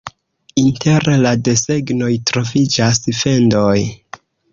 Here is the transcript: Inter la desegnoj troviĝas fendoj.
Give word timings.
Inter 0.59 1.03
la 1.25 1.33
desegnoj 1.49 2.09
troviĝas 2.31 3.03
fendoj. 3.19 3.77